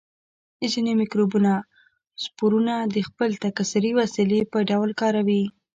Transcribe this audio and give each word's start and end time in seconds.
ځینې 0.73 0.91
مکروبونه 1.01 1.53
سپورونه 2.23 2.73
د 2.95 2.97
خپل 3.07 3.29
تکثري 3.43 3.91
وسیلې 3.99 4.41
په 4.51 4.57
ډول 4.69 4.89
کاروي. 5.01 5.43